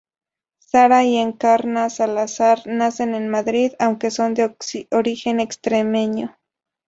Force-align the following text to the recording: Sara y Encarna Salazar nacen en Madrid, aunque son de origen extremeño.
Sara 0.63 1.03
y 1.03 1.17
Encarna 1.17 1.91
Salazar 1.91 2.63
nacen 2.65 3.13
en 3.13 3.29
Madrid, 3.29 3.73
aunque 3.77 4.09
son 4.09 4.33
de 4.33 4.51
origen 4.89 5.39
extremeño. 5.39 6.35